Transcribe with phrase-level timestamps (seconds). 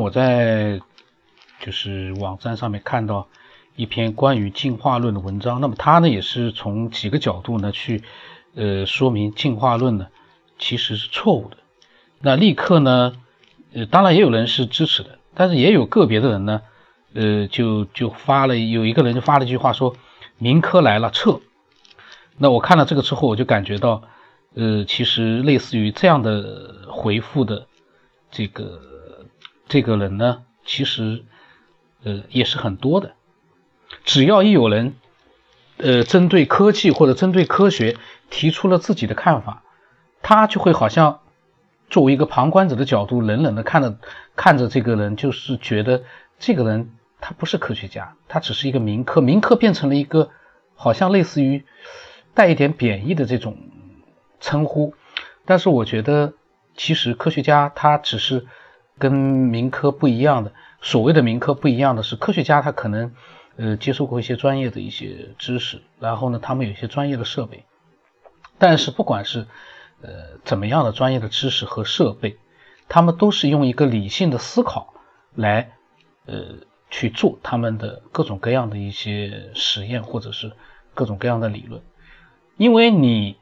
[0.00, 0.80] 我在
[1.60, 3.28] 就是网站上面看到
[3.74, 8.02] 一篇关于进化论的文章，那么它呢也是从几个角度呢去
[8.54, 10.08] 呃说明进化论呢
[10.58, 11.56] 其实是错误的。
[12.20, 13.12] 那立刻呢，
[13.74, 16.62] 呃，当然也有人是支持的，但是也有个别的人呢，
[17.12, 19.94] 呃，就就发了有一个人就发了一句话说
[20.38, 21.40] ：“民科来了，撤。”
[22.38, 24.02] 那我看了这个之后，我就感觉到，
[24.54, 27.66] 呃，其实类似于这样的回复的
[28.30, 28.80] 这个
[29.68, 30.42] 这个人呢。
[30.68, 31.22] 其实，
[32.02, 33.12] 呃，也是很多的。
[34.04, 34.96] 只要一有人，
[35.76, 37.96] 呃，针对科技或者针对科学
[38.30, 39.62] 提出了自己的看法，
[40.22, 41.20] 他就会好像
[41.88, 43.96] 作为一个旁观者的角度，冷冷的看着
[44.34, 46.02] 看着这个人，就是觉得
[46.40, 50.30] 这个人他不是科学家，他只是一个民科，民科变成了一个
[50.74, 51.64] 好像类似于
[52.34, 53.56] 带一点贬义的这种
[54.40, 54.94] 称呼。
[55.44, 56.32] 但是我觉得，
[56.74, 58.48] 其实科学家他只是。
[58.98, 63.14] 跟民科不一样的，所谓的民科不一样的是，科学家他可能
[63.56, 67.64] 呃接受过一些专业的一些知识，然后呢，他们有一些专业的设备。
[68.58, 69.46] 但是不管是
[70.00, 72.38] 呃怎么样的专业的知识和设备，
[72.88, 74.94] 他们都是用一个理性的思考
[75.34, 75.72] 来
[76.24, 76.54] 呃
[76.88, 80.52] 去做他们的各种各样的一些实验或者是
[80.94, 81.82] 各种各样的理论。
[82.56, 83.36] 因为你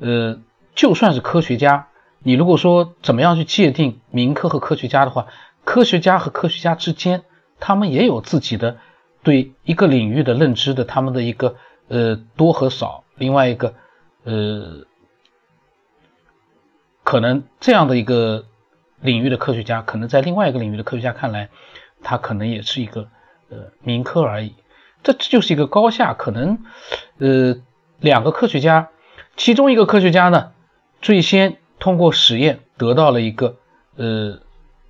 [0.00, 0.38] 呃
[0.74, 1.88] 就算是科学家。
[2.20, 5.28] 你如果说怎么样去界定民科和科学家的话，
[5.64, 7.22] 科学家和科学家之间，
[7.60, 8.78] 他们也有自己的
[9.22, 11.56] 对一个领域的认知的，他们的一个
[11.88, 13.04] 呃多和少。
[13.16, 13.74] 另外一个
[14.24, 14.84] 呃，
[17.04, 18.46] 可能这样的一个
[19.00, 21.48] 领域的科学家，可能在另外一个领域的科学家看来，
[22.02, 23.08] 他可能也是一个
[23.48, 24.54] 呃民科而已。
[25.04, 26.58] 这这就是一个高下，可能
[27.18, 27.56] 呃
[28.00, 28.88] 两个科学家，
[29.36, 30.52] 其中一个科学家呢
[31.00, 31.58] 最先。
[31.78, 33.56] 通过实验得到了一个
[33.96, 34.40] 呃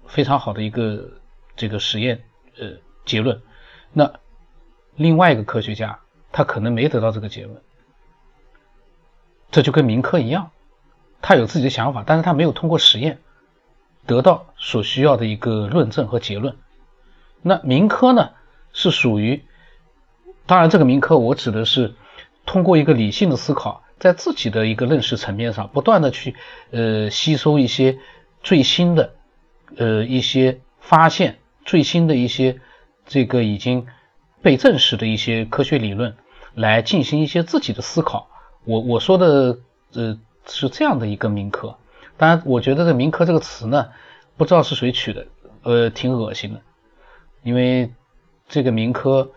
[0.06, 1.11] 非常好的一个
[1.56, 2.25] 这个实验
[2.58, 2.72] 呃
[3.05, 3.42] 结论，
[3.92, 4.12] 那
[4.97, 6.00] 另外一个科学家
[6.33, 7.61] 他可能没得到这个结论，
[9.51, 10.51] 这就跟民科一样，
[11.20, 13.18] 他有自己的想法，但是他没有通过实验
[14.07, 16.57] 得到所需要的一个论证和结论。
[17.42, 18.30] 那民科呢
[18.73, 19.45] 是属于，
[20.46, 21.95] 当然这个民科我指的是
[22.46, 23.83] 通过一个理性的思考。
[23.98, 26.35] 在自己的一个认识层面上，不断的去
[26.70, 27.98] 呃吸收一些
[28.42, 29.14] 最新的
[29.77, 32.61] 呃一些发现，最新的一些
[33.07, 33.86] 这个已经
[34.41, 36.17] 被证实的一些科学理论，
[36.55, 38.29] 来进行一些自己的思考。
[38.64, 39.59] 我我说的
[39.95, 41.77] 呃是这样的一个民科。
[42.17, 43.89] 当然，我觉得这“民科”这个词呢，
[44.36, 45.27] 不知道是谁取的，
[45.63, 46.61] 呃，挺恶心的，
[47.42, 47.92] 因为
[48.48, 49.30] 这个民科，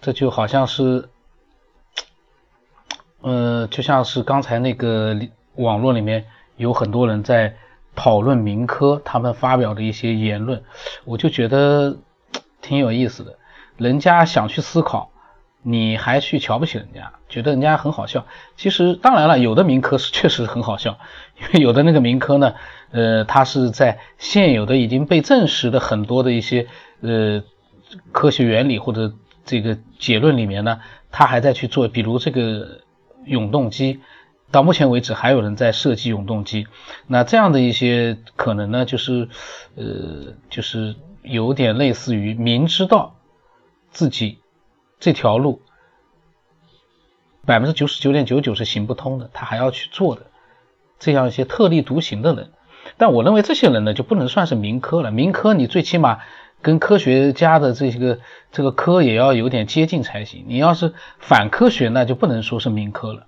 [0.00, 1.08] 这就好像是。
[3.28, 5.14] 呃，就像是刚才那个
[5.56, 6.24] 网络里面
[6.56, 7.54] 有很多人在
[7.94, 10.62] 讨论民科，他们发表的一些言论，
[11.04, 11.98] 我就觉得
[12.62, 13.36] 挺有意思的。
[13.76, 15.10] 人家想去思考，
[15.62, 18.24] 你还去瞧不起人家，觉得人家很好笑。
[18.56, 20.98] 其实当然了，有的民科是 确实很好笑，
[21.38, 22.54] 因为有的那个民科呢，
[22.92, 26.66] 呃，它是在现有的已经被证实的很多的一些
[27.02, 27.42] 呃
[28.10, 29.12] 科学原理或者
[29.44, 30.80] 这个结论里面呢，
[31.10, 32.80] 他还在去做，比如这个。
[33.28, 34.00] 永动机
[34.50, 36.66] 到目前为止还有人在设计永动机，
[37.06, 39.28] 那这样的一些可能呢，就是
[39.76, 43.14] 呃，就是有点类似于明知道
[43.90, 44.38] 自己
[44.98, 45.60] 这条路
[47.44, 50.26] 百分之九十九点九九是行不通的，他还要去做的
[50.98, 52.50] 这样一些特立独行的人。
[52.98, 55.10] 但我认为这些人呢，就不能算是民科了。
[55.10, 56.18] 民科你最起码
[56.60, 58.18] 跟科学家的这个
[58.52, 60.44] 这个科也要有点接近才行。
[60.48, 63.26] 你要是反科学，那就不能说是民科了。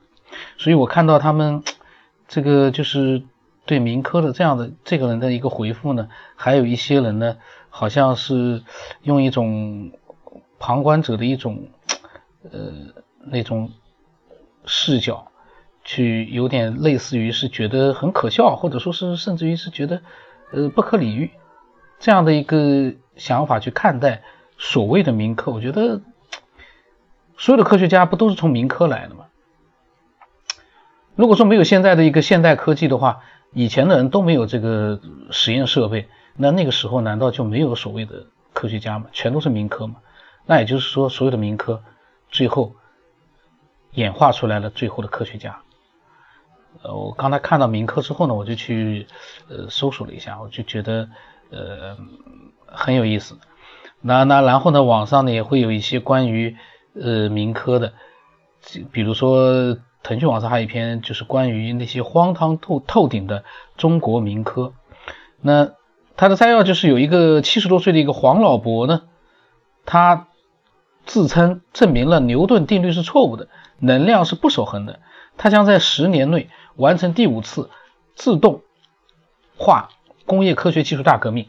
[0.59, 1.63] 所以我看到他们
[2.29, 3.23] 这个就是
[3.65, 7.37] 对民科的这样的这个人的一个回复呢，还有一些人呢，
[7.69, 8.63] 好像是
[9.03, 9.93] 用一种
[10.59, 11.69] 旁观者的一种
[12.51, 12.73] 呃
[13.25, 13.71] 那种
[14.65, 15.31] 视角，
[15.85, 20.03] 去有点类似于是觉得很可笑，或者说是甚至于是觉得
[20.53, 21.31] 呃不可理喻
[21.99, 24.23] 这样的一个想法去看待
[24.59, 25.51] 所谓的民科。
[25.51, 26.01] 我觉得
[27.37, 29.25] 所有的科学家不都是从民科来的吗？
[31.17, 33.23] 如果说没有现在的一个现代科技的话，
[33.53, 35.01] 以前的人都没有这个
[35.31, 39.07] 实验设备，那那个时候难道就没有所谓的科学家吗？
[39.13, 39.97] 全都是民科吗？
[40.47, 41.83] 那也就是说，所有的民科
[42.31, 42.75] 最后
[43.93, 45.61] 演化出来了最后的科学家。
[46.83, 49.07] 呃，我刚才看到民科之后呢，我就去
[49.49, 51.09] 呃搜索了一下，我就觉得
[51.51, 51.97] 呃
[52.67, 53.39] 很有意思。
[54.01, 56.57] 那那然后呢，网上呢也会有一些关于
[56.95, 57.93] 呃民科的，
[58.93, 59.79] 比如说。
[60.03, 63.45] 腾讯网上还有一篇，就是关于那些荒唐透透顶的
[63.77, 64.73] 中国民科。
[65.43, 65.73] 那
[66.17, 69.03] 他的摘要就是有一个七十多岁的一个黄老伯呢，
[69.85, 70.29] 他
[71.05, 75.01] 自称证明了牛顿定律是错误的，能量是不守恒的，
[75.41, 77.71] 他将在十年内完成第五次
[78.15, 78.61] 自动
[79.57, 79.89] 化
[80.27, 81.47] 工业科学技术大革命。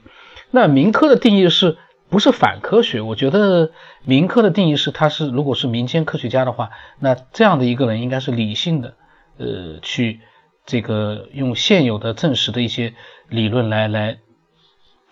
[0.49, 1.77] 那民科的定义是
[2.09, 3.01] 不是反科学？
[3.01, 3.71] 我觉得
[4.05, 8.95] 民科的定义是，他是如果是民间科学家的话，那这样的一个人应该是理性的，
[9.37, 10.21] 呃，去
[10.65, 12.93] 这个用现有的证实的一些
[13.27, 14.19] 理论来来。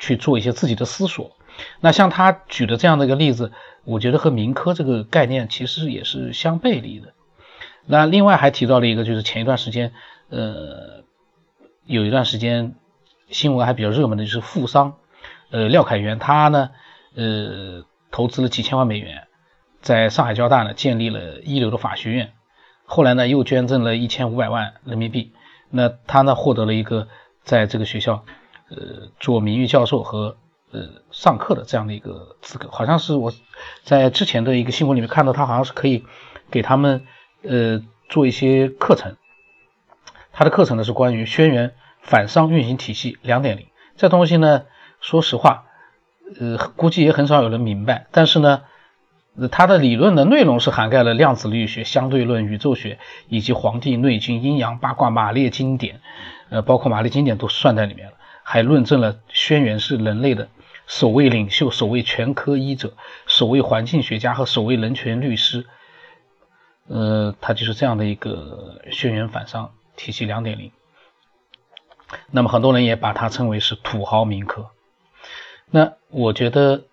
[0.01, 1.35] 去做一些自己的思索，
[1.81, 3.51] 那像他举的这样的一个例子，
[3.83, 7.13] 我觉得和民科这个概念其实也是相背离的。
[7.85, 9.93] 那另外还提到了一个，就是前一段时间，
[10.29, 11.03] 呃，
[11.85, 12.75] 有一段时间
[13.29, 14.97] 新闻还比较热门的就是富商，
[15.51, 16.71] 呃，廖凯元他呢，
[17.15, 19.27] 呃，投资了几千万美元，
[19.81, 22.33] 在上海交大呢建立了一流的法学院，
[22.85, 25.33] 后来呢又捐赠了一千五百万人民币，
[25.69, 27.07] 那他呢获得了一个
[27.43, 28.25] 在这个学校。
[28.71, 30.37] 呃，做名誉教授和
[30.71, 33.33] 呃上课的这样的一个资格，好像是我
[33.81, 36.05] 在之前的一个新闻里面看到，他好像是可以
[36.51, 37.07] 给他们
[37.43, 39.15] 呃做一些课程。
[40.31, 41.71] 他的课程呢是关于轩辕
[42.01, 44.63] 反商运行体系两点零，这东西呢，
[45.01, 45.65] 说实话，
[46.39, 48.07] 呃，估计也很少有人明白。
[48.11, 48.61] 但是呢，
[49.51, 55.99] 他的理论的内容是涵盖了量子力学、相对论、宇宙学以及《黄帝内经》、阴阳八卦、马列经典，
[56.49, 58.13] 呃，包括马列经典都算在里面了。
[58.43, 60.47] 还论证了轩辕是人类的
[60.87, 62.93] 首位领袖、首位全科医者、
[63.27, 65.67] 首位环境学家和首位人权律师。
[66.89, 70.71] 呃，他就是这样的一个轩辕反商体系两点零。
[72.31, 74.71] 那么很多人也把它称为是土豪民科。
[75.69, 76.83] 那我觉得，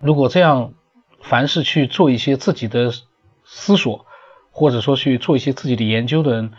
[0.00, 0.72] 如果这样，
[1.20, 2.90] 凡是去做一些自己的
[3.44, 4.06] 思索，
[4.50, 6.54] 或者说去做一些自己的研究的人，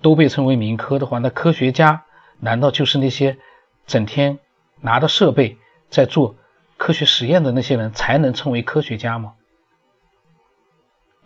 [0.00, 2.04] 都被称为民科的话，那科学家
[2.38, 3.38] 难道就是那些？
[3.86, 4.38] 整天
[4.82, 5.58] 拿着设备
[5.88, 6.36] 在做
[6.76, 9.34] 科学实验的那些人才能称为科学家吗？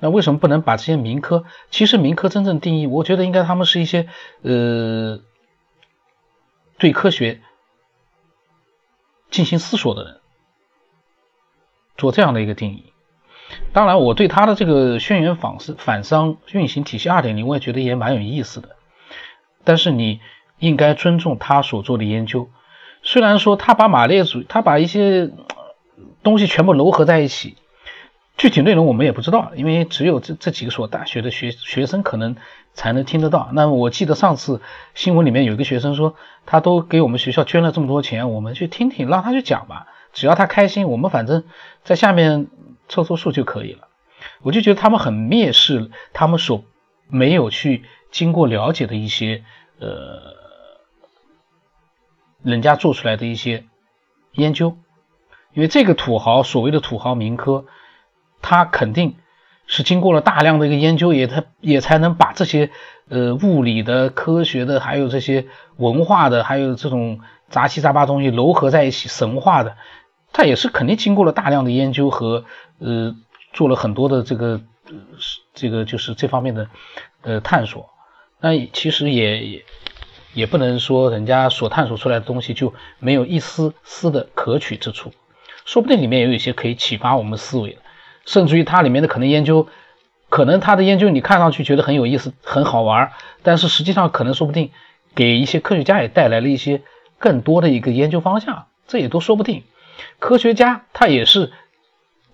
[0.04, 1.44] 那为什么不能把这些民科？
[1.70, 4.06] 其实民科真正定义，我觉得应该他们是一些
[4.42, 5.20] 呃
[6.76, 7.40] 对科学
[9.30, 10.20] 进行思索的人
[11.96, 12.92] 做这样的一个定义。
[13.72, 18.76] 当然，我对他的这个轩辕反反商运行体系二点零，我也觉得也蛮有意思的。
[19.64, 20.20] 但是你。
[20.60, 22.48] 应该尊重他所做的研究，
[23.02, 25.32] 虽然说他把马列主，他把一些
[26.22, 27.56] 东西全部糅合在一起，
[28.36, 32.36] 具体内容我们也不知道，因为只有这这几个所大学的学学生可能
[32.72, 33.50] 才能听得到。
[33.52, 34.60] 那我记得上次
[34.94, 41.44] 新闻里面有一个学生说，他都给我们学校捐了这么多钱，我们去听听，让他去讲吧，只要他开心，我们反正
[41.84, 42.48] 在下面
[42.88, 43.88] 凑凑数就可以了。
[44.42, 46.64] 我就觉得他们很蔑视他们所
[47.08, 49.44] 没有去经过了解的一些
[49.78, 50.42] 呃。
[52.42, 53.64] 人家做出来的一些
[54.32, 54.76] 研究，
[55.54, 57.64] 因为这个土豪所谓的土豪民科，
[58.44, 59.16] 他肯定
[59.66, 62.70] 是经过了大量的一个研究，也他也才能把这些
[63.08, 65.46] 呃物理的、科学的，还有这些
[65.78, 69.76] 文化的，还有这种杂七杂八东西糅合在一起神话的，
[70.32, 72.44] 他也是肯定经过了大量的研究和
[72.78, 73.16] 呃
[73.54, 74.60] 做了很多的这个
[75.54, 76.68] 这个就是这方面的
[77.22, 77.88] 呃探索，
[78.40, 79.64] 那其实也也。
[80.36, 85.12] 也不能说人家所探索出来的东西就没有一丝丝的可取之处，
[85.64, 87.78] 说不定里面也有一些可以启发我们思维的，
[88.24, 89.68] 甚至于它里面的可能研究，
[90.28, 93.12] 可能它的研究你看上去觉得很有意思、很好玩，
[93.42, 94.70] 但是实际上可能说不定
[95.14, 96.82] 给一些科学家也带来了一些
[97.18, 99.64] 更多的一个研究方向，这也都说不定。
[100.18, 101.52] 科学家他也是，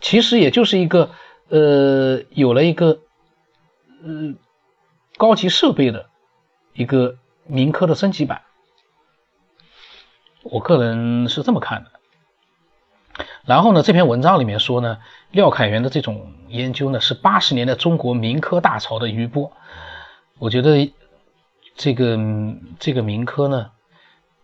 [0.01, 1.11] 其实也就是一个
[1.49, 3.01] 呃有了一个
[4.03, 4.35] 呃
[5.17, 6.07] 高级设备的
[6.75, 7.17] 一个。
[7.47, 8.43] 民科的升级版，
[10.45, 11.91] 我个人是这么看的。
[13.45, 14.99] 然后呢，这篇文章里面说呢，
[15.31, 19.53] 廖凯元的这种研究呢，是八十年代中国民科大潮的余波。
[20.39, 20.93] 我觉得
[21.77, 22.19] 这个
[22.79, 23.71] 这个民科呢，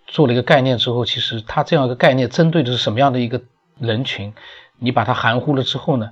[0.06, 3.42] 做了一个概念之后，其实它这样一个概念针对的是什么样的一个
[3.78, 4.34] 人群？
[4.78, 6.10] 你把它含糊了之后呢，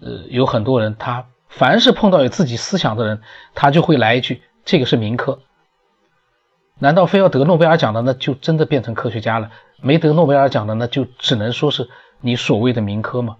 [0.00, 3.22] 呃，有很多人他凡是碰到有自己思想的人，
[3.54, 5.40] 他就会来一句：“这个是民科。”
[6.78, 9.50] 难道非要得诺贝尔奖的，那就真的变成科学家了？
[9.80, 11.88] 没得诺贝尔奖的，那就只能说是
[12.20, 13.36] 你所谓的民科吗？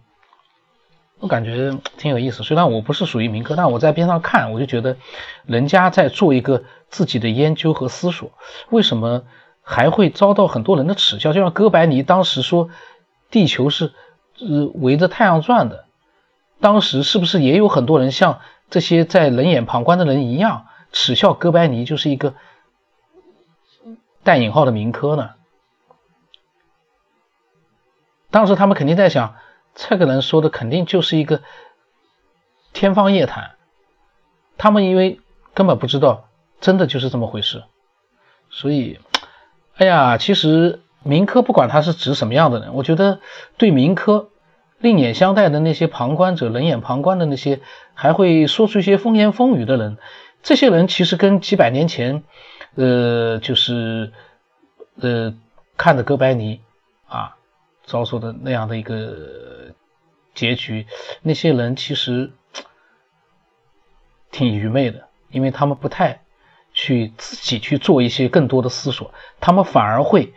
[1.19, 2.43] 我感觉挺有意思。
[2.43, 4.97] 虽然我不是属于民科，但我在边上看，我就觉得
[5.45, 8.33] 人家在做一个自己的研究和思索，
[8.71, 9.25] 为什么
[9.63, 11.33] 还会遭到很多人的耻笑？
[11.33, 12.71] 就像哥白尼当时说
[13.31, 13.93] 地球是
[14.41, 15.85] 呃围着太阳转的，
[16.61, 22.35] 当时是不是也有很多人像这些在冷眼旁观的人一样耻笑哥白尼就是一个？
[24.23, 25.31] 带引号的民科呢？
[28.31, 29.37] 当时他们肯定在想，
[29.75, 31.43] 这个人说的肯定就是一个
[32.73, 33.53] 天方夜谭。
[34.57, 35.21] 他们因为
[35.55, 36.29] 根本不知道，
[36.61, 37.65] 真的就是这么回事。
[38.51, 38.99] 所以，
[39.77, 43.21] 哎呀，其实民科不管他是指什么样的人，我觉得
[43.57, 44.29] 对民科
[44.79, 47.61] 另眼相待的那些旁观者、冷眼旁观的那些，
[47.95, 49.99] 还会说出一些风言风语的人，
[50.43, 52.23] 这些人其实跟几百年前，
[52.75, 54.13] 呃，就是
[55.01, 55.35] 呃
[55.77, 56.61] 看的哥白尼
[57.91, 59.75] 遭受的那样的一个
[60.35, 60.87] 结局，
[61.23, 62.33] 那些人其实
[64.31, 66.23] 挺愚昧的，因为他们不太。
[66.73, 70.33] 去自己去做一些更多的思索，他们反而会，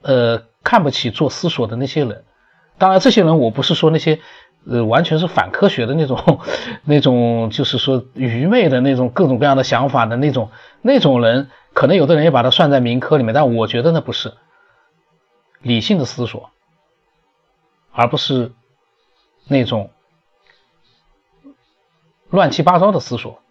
[0.00, 2.24] 呃，看不起做思索的那些人。
[2.78, 4.20] 当然，这些人我不是说那些，
[4.66, 6.40] 呃，完全是反科学的那种，
[6.84, 14.32] 那种就是说愚昧的那种各种各样的想法的那种那种人，可能有的人也把它算在民科里面，但我觉得那不是
[15.60, 16.48] 理性的思索，
[17.92, 18.52] 而不是
[19.46, 19.90] 那种
[22.30, 23.42] 乱七八糟的思索。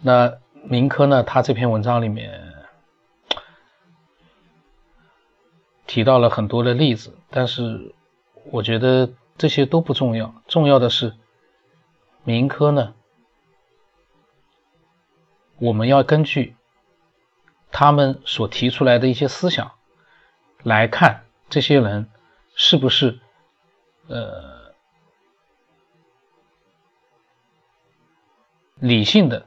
[0.00, 1.22] 那民科呢？
[1.22, 2.54] 他这篇文章里面
[5.86, 7.94] 提到了很多的例子，但是
[8.50, 10.34] 我觉得这些都不重要。
[10.48, 11.14] 重要的是
[12.24, 12.94] 民科呢，
[15.58, 16.56] 我们要根据
[17.70, 19.72] 他们所提出来的一些思想
[20.62, 22.10] 来看，这些人
[22.56, 23.20] 是不是
[24.08, 24.72] 呃
[28.80, 29.46] 理性的。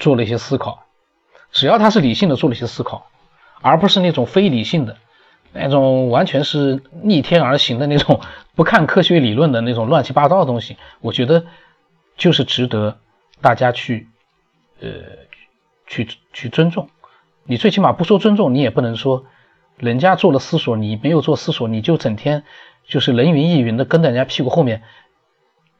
[0.00, 0.84] 做了一些思考，
[1.50, 3.10] 只要他是理性的做了一些思考，
[3.60, 4.96] 而不是那种非理性的，
[5.52, 8.20] 那种完全是逆天而行的那种
[8.54, 11.46] 不看科学理论的那种乱七八糟的东西，我觉得
[12.16, 13.00] 就是值得
[13.40, 14.08] 大家去
[14.80, 14.88] 呃
[15.88, 16.88] 去去尊重。
[17.42, 19.26] 你最起码不说尊重，你也不能说
[19.78, 22.44] 人家做了思索，你没有做思索，你就整天
[22.86, 24.82] 就是人云亦云的跟在人家屁股后面，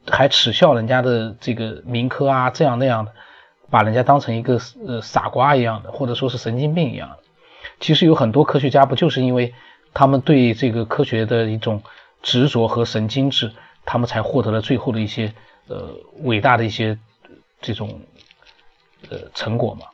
[0.07, 3.13] 还耻笑人家的这个民科啊这样那样的。
[3.71, 7.19] 把人家当成一个呃傻瓜一样的，或者说是神经病一样的。
[7.81, 9.53] 其实有很多科学家不就是因为
[9.93, 11.83] 他们对这个科学的一种
[12.23, 13.53] 执着和神经质，
[13.85, 15.35] 他们才获得了最后的一些
[15.67, 15.91] 呃
[16.23, 16.99] 伟大的一些
[17.61, 18.01] 这种
[19.11, 19.85] 呃成果嘛。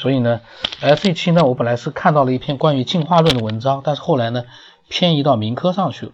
[0.00, 0.40] 所以呢，
[0.80, 4.44] 哎，这期呢，我本来是看到了一篇关于进化论的文章，但是后来呢，
[4.88, 6.12] 偏移到民科上去了。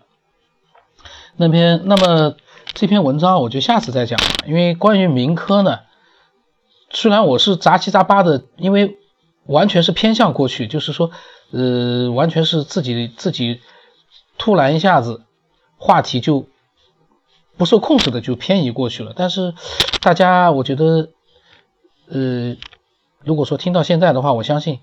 [1.36, 2.34] 那篇那么
[2.74, 5.80] 这篇文章我就下次再讲，因为关于民科呢。
[6.90, 8.96] 虽然我是杂七杂八的，因为
[9.44, 11.10] 完全是偏向过去，就是说，
[11.50, 13.60] 呃，完全是自己自己
[14.38, 15.22] 突然一下子
[15.76, 16.46] 话题就
[17.56, 19.12] 不受控制的就偏移过去了。
[19.16, 19.52] 但是
[20.00, 21.10] 大家，我觉得，
[22.08, 22.56] 呃，
[23.26, 24.78] 如果说听到现在的话，我相信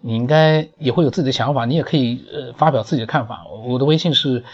[0.00, 3.44] 你应该也会有自己的想法，你也可以呃发表自己的看法。
[3.66, 4.44] 我的微信是